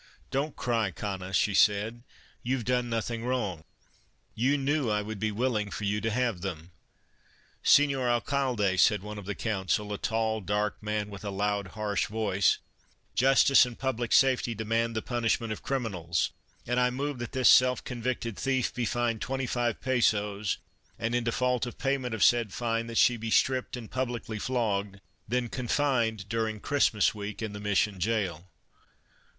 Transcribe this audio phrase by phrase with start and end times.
[0.23, 1.91] u Don't cry, Cana," said she."
[2.41, 3.63] You Ve done nothing wrong.
[4.33, 6.71] You knew I would be willing for you to have them.""
[7.63, 12.07] Senor Alcalde," said one of the Council, a tall, dark man with a loud, harsh
[12.07, 12.57] voice,"
[13.15, 16.31] justice and public safety demand the pun ishment of criminals,
[16.65, 20.57] and I move that this self con victed thief be fined twenty five pesos
[20.97, 24.99] and in default of payment of said fine that she be stripped and publicly flogged,
[25.27, 28.47] then confined during Christmas week in the Mission jail."